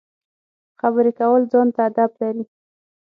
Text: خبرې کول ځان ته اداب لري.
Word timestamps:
خبرې 0.79 1.11
کول 1.19 1.41
ځان 1.51 1.67
ته 1.75 1.81
اداب 1.89 2.11
لري. 2.21 2.43